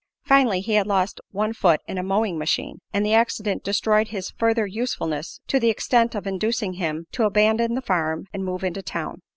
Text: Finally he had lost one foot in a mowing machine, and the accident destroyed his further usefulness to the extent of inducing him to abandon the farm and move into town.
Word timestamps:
Finally 0.23 0.61
he 0.61 0.73
had 0.73 0.87
lost 0.87 1.21
one 1.29 1.53
foot 1.53 1.79
in 1.87 1.99
a 1.99 2.03
mowing 2.03 2.35
machine, 2.35 2.79
and 2.91 3.05
the 3.05 3.13
accident 3.13 3.63
destroyed 3.63 4.07
his 4.07 4.31
further 4.31 4.65
usefulness 4.65 5.41
to 5.45 5.59
the 5.59 5.69
extent 5.69 6.15
of 6.15 6.25
inducing 6.25 6.73
him 6.73 7.05
to 7.11 7.21
abandon 7.23 7.75
the 7.75 7.83
farm 7.83 8.25
and 8.33 8.43
move 8.43 8.63
into 8.63 8.81
town. 8.81 9.21